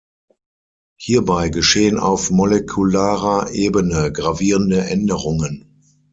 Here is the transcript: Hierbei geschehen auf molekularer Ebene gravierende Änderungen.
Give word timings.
Hierbei 0.99 1.49
geschehen 1.49 1.99
auf 1.99 2.31
molekularer 2.31 3.51
Ebene 3.51 4.11
gravierende 4.11 4.81
Änderungen. 4.85 5.79